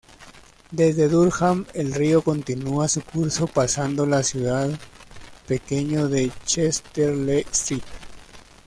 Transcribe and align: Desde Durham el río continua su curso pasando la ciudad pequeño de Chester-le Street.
Desde 0.71 1.09
Durham 1.09 1.67
el 1.75 1.93
río 1.93 2.23
continua 2.23 2.87
su 2.87 3.01
curso 3.03 3.45
pasando 3.45 4.07
la 4.07 4.23
ciudad 4.23 4.69
pequeño 5.45 6.07
de 6.07 6.31
Chester-le 6.43 7.41
Street. 7.51 7.83